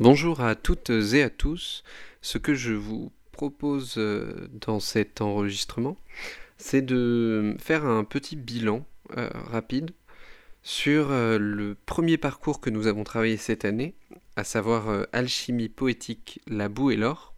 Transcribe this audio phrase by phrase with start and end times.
[0.00, 1.84] Bonjour à toutes et à tous.
[2.20, 5.96] Ce que je vous propose euh, dans cet enregistrement,
[6.58, 8.84] c'est de faire un petit bilan
[9.16, 9.92] euh, rapide
[10.64, 13.94] sur euh, le premier parcours que nous avons travaillé cette année,
[14.34, 17.32] à savoir Alchimie poétique, la boue et l'or,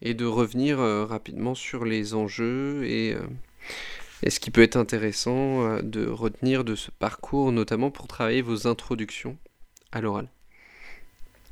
[0.00, 3.14] et de revenir rapidement sur les enjeux et,
[4.22, 8.66] et, ce qui peut être intéressant de retenir de ce parcours, notamment pour travailler vos
[8.66, 9.36] introductions
[9.92, 10.30] à l'oral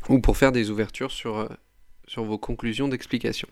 [0.09, 1.49] ou pour faire des ouvertures sur, euh,
[2.07, 3.49] sur vos conclusions d'explication.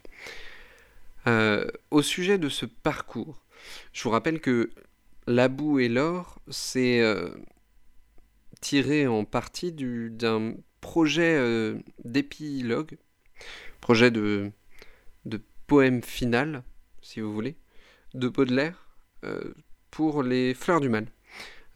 [1.27, 3.43] Euh, au sujet de ce parcours,
[3.93, 4.71] je vous rappelle que
[5.27, 7.31] la boue et l'or, c'est euh,
[8.61, 11.41] tiré en partie d'un projet
[12.05, 12.99] d'épilogue,
[13.81, 14.51] projet de,
[15.25, 16.65] de poème final,
[17.03, 17.57] si vous voulez,
[18.15, 18.89] de Baudelaire
[19.93, 21.07] pour les fleurs du mal.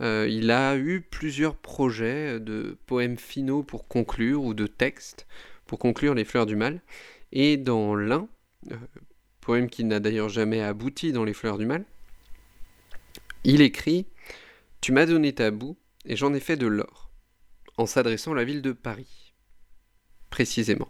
[0.00, 5.27] Euh, il a eu plusieurs projets de poèmes finaux pour conclure ou de textes
[5.66, 6.80] pour conclure Les Fleurs du Mal.
[7.33, 8.28] Et dans l'un,
[8.70, 8.77] euh,
[9.41, 11.84] poème qui n'a d'ailleurs jamais abouti dans Les Fleurs du Mal,
[13.44, 14.06] il écrit
[14.80, 17.11] Tu m'as donné ta boue et j'en ai fait de l'or,
[17.77, 19.34] en s'adressant à la ville de Paris,
[20.30, 20.89] précisément.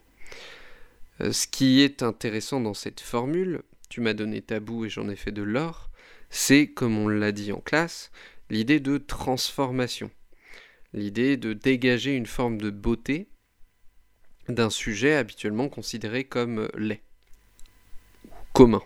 [1.21, 5.09] Euh, ce qui est intéressant dans cette formule, Tu m'as donné ta boue et j'en
[5.09, 5.91] ai fait de l'or,
[6.29, 8.11] c'est, comme on l'a dit en classe,
[8.51, 10.11] l'idée de transformation,
[10.93, 13.29] l'idée de dégager une forme de beauté
[14.49, 17.03] d'un sujet habituellement considéré comme laid,
[18.53, 18.83] commun,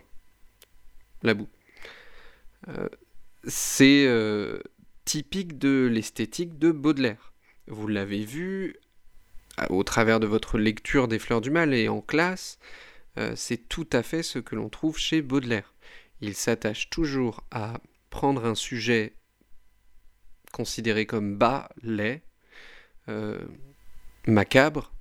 [1.22, 1.48] la boue.
[2.68, 2.88] Euh,
[3.44, 4.60] c'est euh,
[5.04, 7.32] typique de l'esthétique de Baudelaire.
[7.66, 8.76] Vous l'avez vu
[9.68, 12.58] au travers de votre lecture des Fleurs du Mal et en classe,
[13.18, 15.74] euh, c'est tout à fait ce que l'on trouve chez Baudelaire.
[16.20, 19.14] Il s'attache toujours à prendre un sujet
[20.52, 22.22] considéré comme bas, laid,
[23.08, 23.38] euh,
[24.26, 24.92] macabre,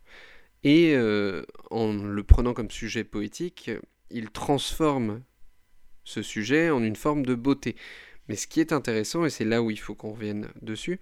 [0.63, 3.71] et euh, en le prenant comme sujet poétique,
[4.09, 5.21] il transforme
[6.03, 7.75] ce sujet en une forme de beauté.
[8.27, 10.99] Mais ce qui est intéressant, et c'est là où il faut qu'on revienne dessus,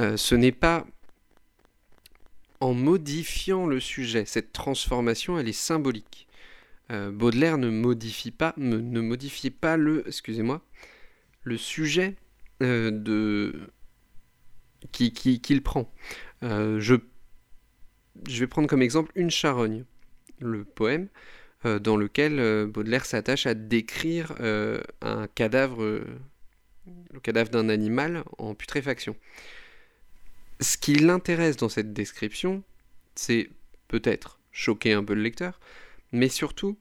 [0.00, 0.86] euh, ce n'est pas
[2.60, 4.24] en modifiant le sujet.
[4.24, 6.26] Cette transformation, elle est symbolique.
[6.90, 10.62] Baudelaire ne modifie pas, ne modifie pas le, excusez-moi,
[11.42, 12.16] le sujet
[12.60, 13.70] de
[14.92, 15.92] qu'il qui, prend.
[16.42, 16.94] Euh, je,
[18.26, 19.84] je vais prendre comme exemple une charogne,
[20.38, 21.08] le poème
[21.64, 24.34] euh, dans lequel Baudelaire s'attache à décrire
[25.02, 25.84] un cadavre,
[27.12, 29.16] le cadavre d'un animal en putréfaction.
[30.60, 32.62] Ce qui l'intéresse dans cette description,
[33.14, 33.50] c'est
[33.86, 35.60] peut-être choquer un peu le lecteur,
[36.12, 36.76] mais surtout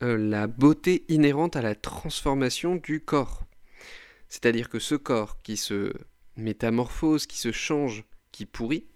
[0.00, 3.47] la beauté inhérente à la transformation du corps.
[4.28, 5.92] C'est-à-dire que ce corps qui se
[6.36, 8.86] métamorphose, qui se change, qui pourrit,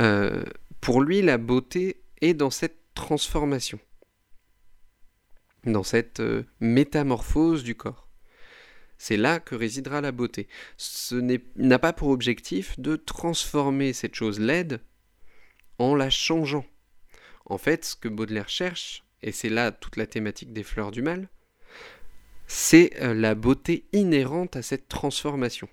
[0.00, 0.44] euh,
[0.80, 3.78] pour lui, la beauté est dans cette transformation,
[5.64, 8.08] dans cette euh, métamorphose du corps.
[8.96, 10.48] C'est là que résidera la beauté.
[10.76, 11.14] Ce
[11.56, 14.80] n'a pas pour objectif de transformer cette chose laide
[15.78, 16.66] en la changeant.
[17.44, 21.02] En fait, ce que Baudelaire cherche, et c'est là toute la thématique des fleurs du
[21.02, 21.28] mal,
[22.48, 25.68] c'est euh, la beauté inhérente à cette transformation.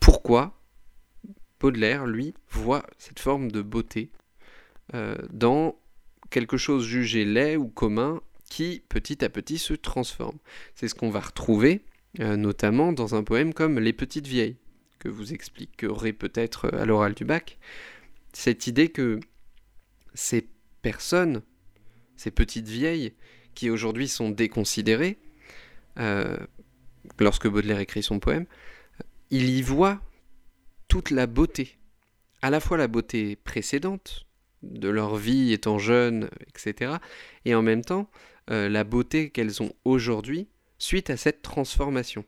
[0.00, 0.58] Pourquoi
[1.60, 4.10] Baudelaire, lui, voit cette forme de beauté
[4.94, 5.76] euh, dans
[6.30, 10.38] quelque chose jugé laid ou commun qui, petit à petit, se transforme.
[10.74, 11.84] C'est ce qu'on va retrouver
[12.20, 14.56] euh, notamment dans un poème comme Les Petites Vieilles,
[14.98, 17.58] que vous expliquerez peut-être à l'oral du bac.
[18.32, 19.18] Cette idée que
[20.14, 20.48] ces
[20.82, 21.42] personnes,
[22.16, 23.14] ces petites vieilles,
[23.54, 25.18] qui aujourd'hui sont déconsidérés,
[25.98, 26.36] euh,
[27.18, 28.46] lorsque Baudelaire écrit son poème,
[29.30, 30.00] il y voit
[30.88, 31.78] toute la beauté,
[32.42, 34.26] à la fois la beauté précédente,
[34.62, 36.94] de leur vie étant jeunes, etc.,
[37.44, 38.08] et en même temps
[38.50, 40.48] euh, la beauté qu'elles ont aujourd'hui
[40.78, 42.24] suite à cette transformation.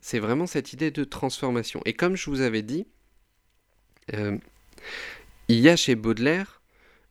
[0.00, 1.80] C'est vraiment cette idée de transformation.
[1.84, 2.86] Et comme je vous avais dit,
[4.14, 4.36] euh,
[5.48, 6.61] il y a chez Baudelaire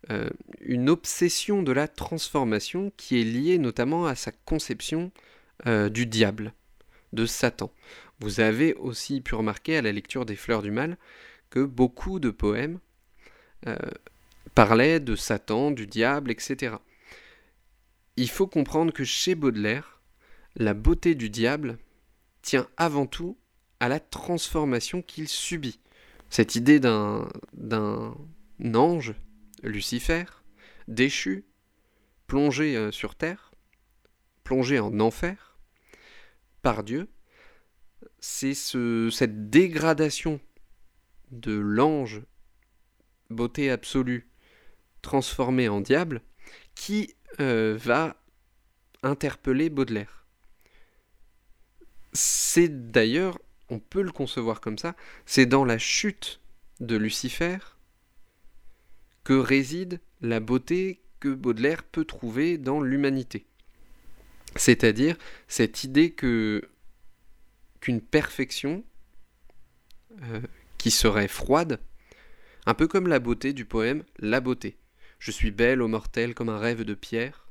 [0.09, 0.29] euh,
[0.61, 5.11] une obsession de la transformation qui est liée notamment à sa conception
[5.67, 6.53] euh, du diable,
[7.13, 7.71] de Satan.
[8.19, 10.97] Vous avez aussi pu remarquer à la lecture des Fleurs du Mal
[11.51, 12.79] que beaucoup de poèmes
[13.67, 13.77] euh,
[14.55, 16.75] parlaient de Satan, du diable, etc.
[18.17, 20.01] Il faut comprendre que chez Baudelaire,
[20.55, 21.77] la beauté du diable
[22.41, 23.37] tient avant tout
[23.79, 25.79] à la transformation qu'il subit.
[26.29, 27.27] Cette idée d'un
[28.73, 29.13] ange
[29.61, 30.25] Lucifer,
[30.87, 31.45] déchu,
[32.27, 33.51] plongé euh, sur terre,
[34.43, 35.57] plongé en enfer
[36.61, 37.09] par Dieu,
[38.19, 40.39] c'est ce, cette dégradation
[41.31, 42.21] de l'ange,
[43.29, 44.29] beauté absolue,
[45.01, 46.21] transformé en diable,
[46.75, 48.15] qui euh, va
[49.03, 50.25] interpeller Baudelaire.
[52.13, 56.41] C'est d'ailleurs, on peut le concevoir comme ça, c'est dans la chute
[56.79, 57.57] de Lucifer
[59.23, 63.45] que réside la beauté que Baudelaire peut trouver dans l'humanité.
[64.55, 66.67] C'est-à-dire cette idée que
[67.79, 68.83] qu'une perfection
[70.23, 70.41] euh,
[70.77, 71.79] qui serait froide,
[72.65, 74.77] un peu comme la beauté du poème La beauté.
[75.17, 77.47] Je suis belle aux mortels comme un rêve de pierre.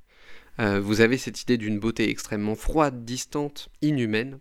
[0.60, 4.40] Euh, vous avez cette idée d'une beauté extrêmement froide, distante, inhumaine.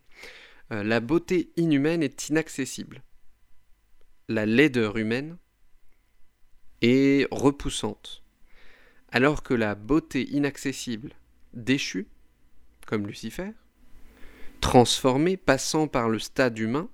[0.71, 3.03] Euh, la beauté inhumaine est inaccessible.
[4.27, 5.37] La laideur humaine
[6.81, 8.23] est repoussante.
[9.11, 11.13] Alors que la beauté inaccessible,
[11.53, 12.07] déchue,
[12.85, 13.51] comme Lucifer,
[14.61, 16.89] transformée, passant par le stade humain,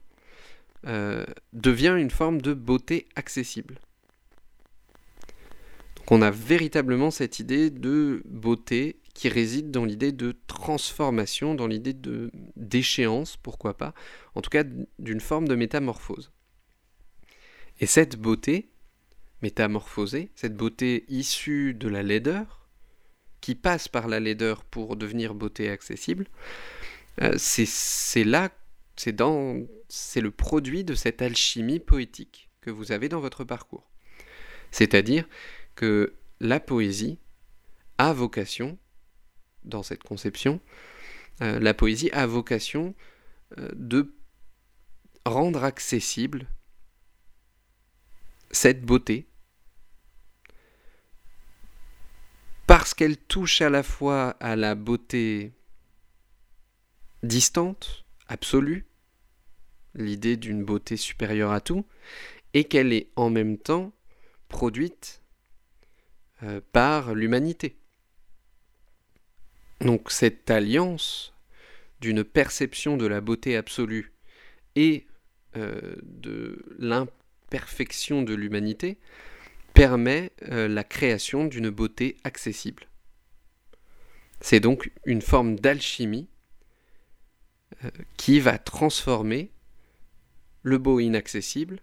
[0.87, 3.79] euh, devient une forme de beauté accessible.
[5.95, 11.67] Donc on a véritablement cette idée de beauté qui réside dans l'idée de transformation, dans
[11.67, 13.93] l'idée de d'échéance, pourquoi pas,
[14.35, 14.63] en tout cas
[14.99, 16.31] d'une forme de métamorphose.
[17.79, 18.69] Et cette beauté
[19.45, 22.68] métamorphosée, cette beauté issue de la laideur,
[23.42, 26.25] qui passe par la laideur pour devenir beauté accessible,
[27.21, 28.50] euh, c'est là,
[28.95, 33.88] c'est dans, c'est le produit de cette alchimie poétique que vous avez dans votre parcours.
[34.71, 35.27] C'est-à-dire
[35.75, 37.19] que la poésie
[38.00, 38.80] a vocation,
[39.63, 40.59] dans cette conception,
[41.44, 42.95] euh, la poésie a vocation
[43.59, 44.12] euh, de
[45.24, 46.47] rendre accessible
[48.50, 49.27] cette beauté
[52.85, 55.53] parce qu'elle touche à la fois à la beauté
[57.23, 58.85] distante, absolue,
[59.95, 61.83] l'idée d'une beauté supérieure à tout,
[62.53, 63.91] et qu'elle est en même temps
[64.49, 65.23] produite
[66.43, 67.75] euh, par l'humanité.
[69.81, 71.33] Donc cette alliance
[72.01, 74.13] d'une perception de la beauté absolue
[74.75, 75.07] et
[75.57, 78.99] euh, de l'imperfection de l'humanité
[79.75, 82.88] permet euh, la création d'une beauté accessible.
[84.42, 86.27] C'est donc une forme d'alchimie
[88.18, 89.51] qui va transformer
[90.63, 91.81] le beau inaccessible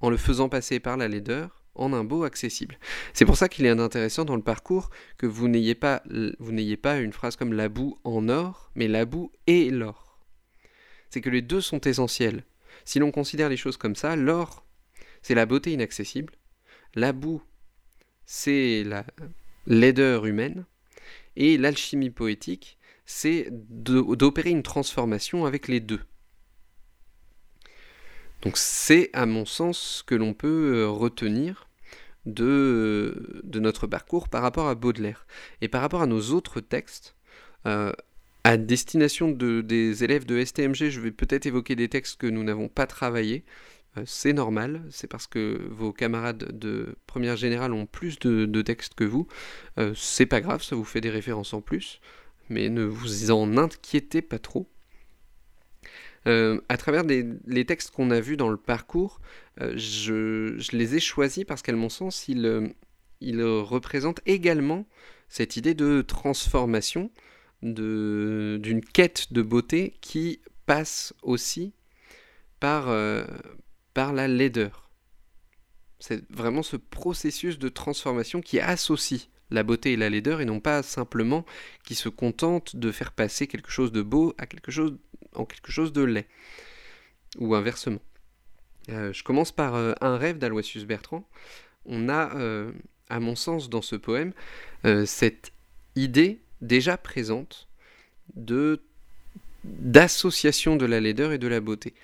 [0.00, 2.78] en le faisant passer par la laideur en un beau accessible.
[3.12, 6.02] C'est pour ça qu'il est intéressant dans le parcours que vous n'ayez pas,
[6.38, 10.18] vous n'ayez pas une phrase comme la boue en or, mais la boue et l'or.
[11.10, 12.44] C'est que les deux sont essentiels.
[12.84, 14.66] Si l'on considère les choses comme ça, l'or,
[15.22, 16.34] c'est la beauté inaccessible,
[16.94, 17.42] la boue,
[18.26, 19.04] c'est la
[19.66, 20.64] laideur humaine,
[21.36, 26.00] et l'alchimie poétique, c'est d'opérer une transformation avec les deux.
[28.42, 31.68] Donc c'est à mon sens ce que l'on peut euh, retenir
[32.26, 35.26] de, de, notre parcours par rapport à Baudelaire.
[35.60, 37.16] Et par rapport à nos autres textes,
[37.66, 37.92] euh,
[38.44, 42.44] à destination de, des élèves de STMG, je vais peut-être évoquer des textes que nous
[42.44, 43.44] n'avons pas travaillés.
[43.98, 48.94] Euh, c'est normal, c'est parce que vos camarades de première générale ont plus de, textes
[48.94, 49.26] que vous.
[49.94, 52.00] c'est pas grave, ça vous fait des références en plus
[52.48, 54.68] mais ne vous en inquiétez pas trop.
[56.26, 59.20] Euh, à travers les textes qu'on a vus dans le parcours,
[59.60, 62.68] euh, je, les ai choisis parce qu'à mon sens, euh,
[63.20, 64.86] ils, représentent également
[65.28, 67.10] cette idée de transformation,
[67.62, 71.72] d'une quête de beauté qui passe aussi
[72.60, 72.86] par,
[73.94, 74.90] par la laideur.
[76.00, 80.60] C'est vraiment ce processus de transformation qui associe la beauté et la laideur et non
[80.60, 81.44] pas simplement
[81.84, 84.96] qui se contentent de faire passer quelque chose de beau à quelque chose,
[85.34, 86.26] en quelque chose de laid.
[87.38, 88.00] Ou inversement.
[88.90, 91.28] Euh, je commence par euh, un rêve d'Aloysius Bertrand.
[91.84, 92.72] On a, euh,
[93.08, 94.32] à mon sens, dans ce poème,
[95.04, 95.52] cette
[95.96, 97.68] idée déjà présente
[98.34, 98.80] de
[99.64, 101.94] d'association de la laideur et de la beauté.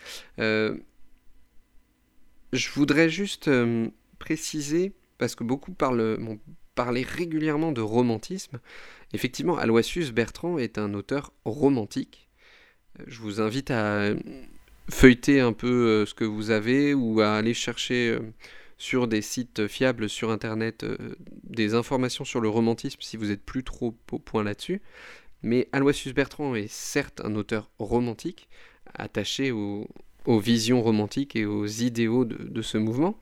[2.54, 3.50] Je voudrais juste
[4.18, 6.18] préciser, parce que beaucoup parlent,
[6.76, 8.60] régulièrement de romantisme.
[9.12, 12.28] Effectivement, Aloysius Bertrand est un auteur romantique.
[13.06, 14.14] Je vous invite à
[14.90, 18.20] feuilleter un peu euh, ce que vous avez ou à aller chercher euh,
[18.76, 20.96] sur des sites fiables sur Internet euh,
[21.42, 24.82] des informations sur le romantisme si vous n'êtes plus trop au point là-dessus.
[25.42, 28.48] Mais Aloysius Bertrand est certes un auteur romantique,
[28.94, 29.52] attaché
[30.24, 33.18] aux, visions romantiques et aux idéaux de ce mouvement.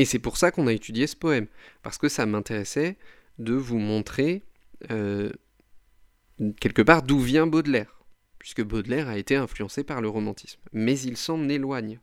[0.00, 1.46] Et c'est pour ça qu'on a étudié ce poème,
[1.82, 2.96] parce que ça m'intéressait
[3.38, 4.42] de vous montrer
[4.90, 5.30] euh,
[6.58, 8.00] quelque part d'où vient Baudelaire,
[8.38, 12.00] puisque Baudelaire a été influencé par le romantisme, mais il s'en éloigne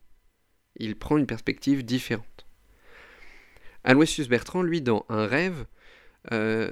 [0.76, 2.46] Il prend une perspective différente.
[3.82, 5.66] Aloysius Bertrand, lui, dans Un rêve,
[6.30, 6.70] euh,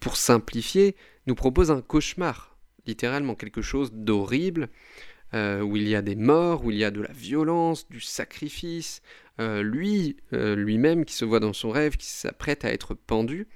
[0.00, 0.96] pour simplifier,
[1.28, 4.70] nous propose un cauchemar, littéralement quelque chose d'horrible,
[5.34, 8.00] euh, où il y a des morts, où il y a de la violence, du
[8.00, 9.02] sacrifice,
[9.40, 13.48] euh, lui, lui-même qui se voit dans son rêve, qui s'apprête à être pendu.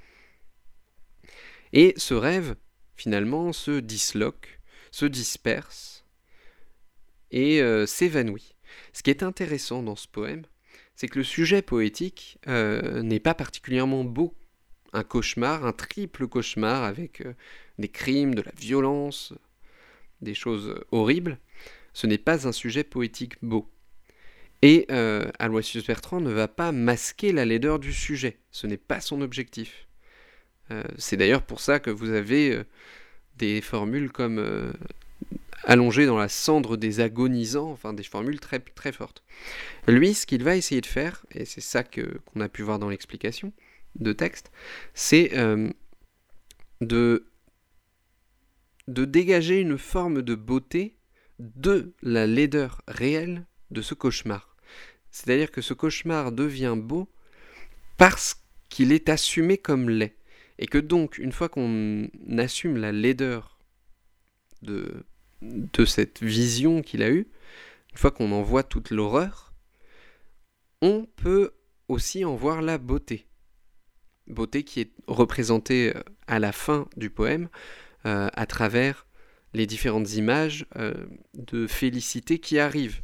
[1.72, 2.56] Et ce rêve,
[2.96, 4.60] finalement, se disloque,
[4.90, 6.04] se disperse
[7.30, 8.56] et s'évanouit.
[8.92, 10.42] Ce qui est intéressant dans ce poème,
[10.96, 14.34] c'est que le sujet poétique n'est pas particulièrement beau
[14.92, 17.34] un cauchemar, un triple cauchemar avec euh,
[17.78, 19.32] des crimes, de la violence,
[20.20, 21.38] des choses horribles,
[21.92, 23.70] ce n'est pas un sujet poétique beau.
[24.62, 29.00] Et euh, Aloysius Bertrand ne va pas masquer la laideur du sujet, ce n'est pas
[29.00, 29.86] son objectif.
[30.70, 32.64] Euh, c'est d'ailleurs pour ça que vous avez euh,
[33.36, 34.74] des formules comme
[35.64, 39.24] allongé dans la cendre des agonisants, enfin des formules très, très fortes.
[39.88, 42.90] Lui, ce qu'il va essayer de faire, et c'est ça qu'on a pu voir dans
[42.90, 43.52] l'explication,
[43.96, 44.52] de texte,
[44.92, 45.32] c'est
[46.80, 47.24] de
[48.86, 50.99] dégager une forme de beauté
[51.40, 54.56] de la laideur réelle de ce cauchemar.
[55.10, 57.08] C'est-à-dire que ce cauchemar devient beau
[57.96, 60.16] parce qu'il est assumé comme laid.
[60.58, 63.58] Et que donc, une fois qu'on assume la laideur
[64.62, 65.04] de,
[65.42, 67.26] de cette vision qu'il a eue,
[67.92, 69.54] une fois qu'on en voit toute l'horreur,
[70.82, 71.52] on peut
[71.88, 73.26] aussi en voir la beauté
[74.30, 77.48] beauté qui est représentée euh, à la fin du poème
[78.06, 79.06] euh, à travers
[79.54, 80.94] les différentes images euh,
[81.34, 83.02] de félicité qui arrivent.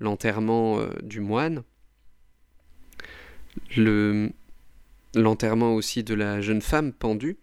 [0.00, 1.64] L'enterrement du moine,
[5.16, 7.36] l'enterrement aussi de la jeune femme pendue,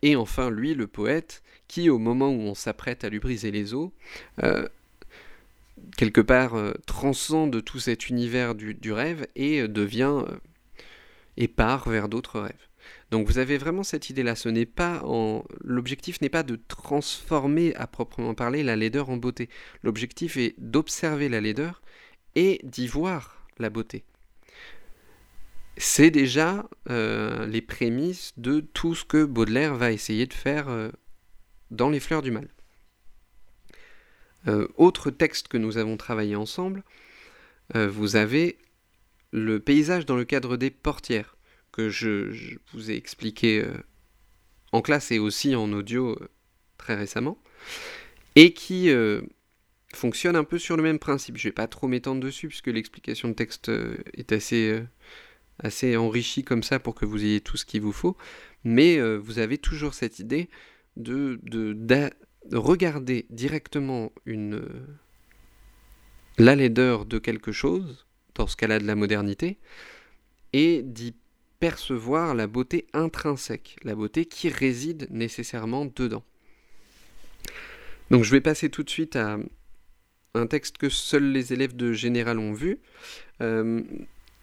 [0.00, 3.74] et enfin lui, le poète, qui au moment où on s'apprête à lui briser les
[3.74, 3.90] os,
[5.96, 6.54] quelque part
[6.86, 10.22] transcende tout cet univers du, du rêve et devient
[11.36, 12.68] et part vers d'autres rêves.
[13.10, 14.34] Donc vous avez vraiment cette idée-là.
[14.34, 15.44] Ce n'est pas en...
[15.62, 19.48] L'objectif n'est pas de transformer à proprement parler la laideur en beauté.
[19.82, 21.82] L'objectif est d'observer la laideur
[22.34, 24.04] et d'y voir la beauté.
[25.78, 30.90] C'est déjà euh, les prémices de tout ce que Baudelaire va essayer de faire euh,
[31.70, 32.48] dans Les Fleurs du Mal.
[34.48, 36.82] Euh, autre texte que nous avons travaillé ensemble,
[37.74, 38.58] vous avez
[39.32, 41.35] le paysage dans le cadre des portières,
[41.76, 43.74] que je, vous ai expliqué euh,
[44.72, 46.28] en classe et aussi en audio euh,
[46.78, 47.38] très récemment,
[48.34, 49.20] et qui euh,
[49.92, 51.36] fonctionne un peu sur le même principe.
[51.36, 53.70] Je ne vais pas trop m'étendre dessus, puisque l'explication de texte
[54.14, 54.82] est assez,
[55.58, 58.16] assez enrichie comme ça pour que vous ayez tout ce qu'il vous faut,
[58.64, 60.48] mais vous avez toujours cette idée
[60.96, 62.10] de, de
[62.52, 64.62] regarder directement une,
[66.38, 69.58] la laideur de quelque chose dans ce cas-là de la modernité,
[70.52, 71.14] et d'y
[71.58, 76.24] percevoir la beauté intrinsèque, la beauté qui réside nécessairement dedans.
[78.10, 79.38] Donc je vais passer tout de suite à
[80.34, 82.78] un texte que seuls les élèves de Général ont vu,
[83.40, 83.82] euh,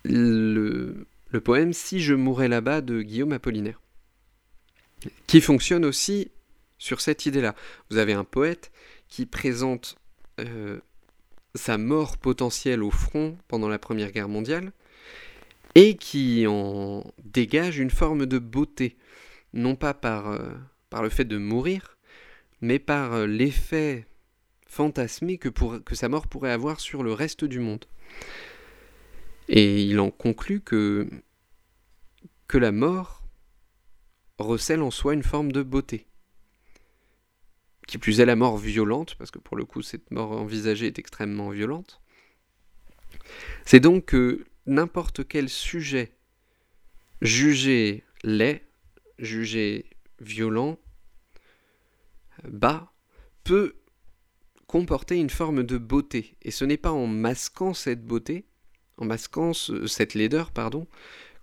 [0.04, 1.06] le,
[1.44, 3.82] poème Si je mourais là-bas de Guillaume Apollinaire,
[5.28, 6.32] qui fonctionne aussi
[6.78, 7.56] sur cette idée-là.
[7.90, 8.72] Vous avez un poète
[9.08, 9.96] qui présente
[10.40, 10.80] euh,
[11.56, 14.72] sa mort potentielle au front pendant la Première Guerre mondiale,
[15.76, 18.98] et qui en dégage une forme de beauté,
[19.54, 20.50] non pas par, euh,
[21.02, 21.98] le fait de mourir,
[22.62, 24.08] mais par euh, l'effet
[24.68, 25.50] fantasmé que
[25.96, 27.86] sa mort pourrait avoir sur le reste du monde.
[29.50, 31.08] Et il en conclut que,
[32.48, 33.24] que la mort
[34.40, 36.08] recèle en soi une forme de beauté
[37.88, 41.00] qui plus est la mort violente, parce que pour le coup cette mort envisagée est
[41.00, 42.02] extrêmement violente.
[43.66, 46.18] C'est donc que n'importe quel sujet
[47.22, 48.62] jugé laid,
[49.18, 49.86] jugé
[50.20, 50.78] violent,
[52.44, 52.94] bas,
[53.44, 53.76] peut
[54.68, 56.38] comporter une forme de beauté.
[56.42, 58.46] Et ce n'est pas en masquant cette beauté,
[58.98, 60.88] en masquant cette laideur, pardon,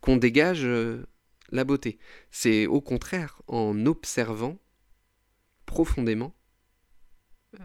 [0.00, 1.06] qu'on dégage euh,
[1.50, 1.98] la beauté.
[2.30, 4.58] C'est au contraire en observant
[5.66, 6.34] profondément
[7.60, 7.64] euh,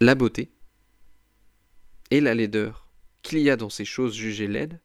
[0.00, 0.52] la beauté
[2.10, 2.81] et la laideur
[3.22, 4.80] qu'il y a dans ces choses jugées laides,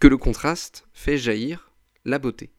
[0.00, 1.70] que le contraste fait jaillir
[2.04, 2.50] la beauté.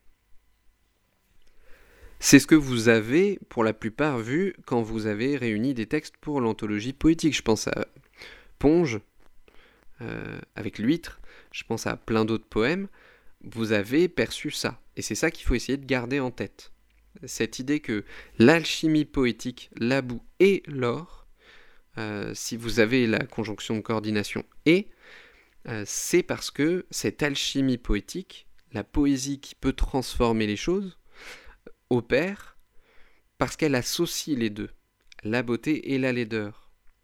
[2.19, 6.17] C'est ce que vous avez pour la plupart vu quand vous avez réuni des textes
[6.17, 7.35] pour l'anthologie poétique.
[7.35, 7.87] Je pense à
[8.57, 8.99] Ponge,
[10.01, 11.19] euh, avec l'huître,
[11.51, 12.87] je pense à plein d'autres poèmes.
[13.43, 14.81] Vous avez perçu ça.
[14.95, 16.71] Et c'est ça qu'il faut essayer de garder en tête
[17.25, 18.03] cette idée que
[18.39, 21.24] l'alchimie poétique, la boue et l'or
[22.33, 24.89] si vous avez la conjonction de coordination et,
[25.85, 30.99] c'est parce que cette alchimie poétique, la poésie qui peut transformer les choses,
[31.89, 32.57] opère
[33.37, 34.69] parce qu'elle associe les deux,
[35.23, 36.64] la beauté et la laideur.